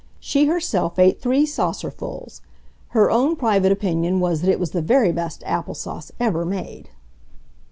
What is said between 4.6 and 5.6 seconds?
the very best